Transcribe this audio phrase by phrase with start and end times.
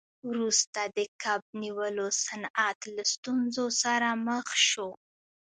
[0.29, 4.89] وروسته د کب نیولو صنعت له ستونزو سره مخ شو.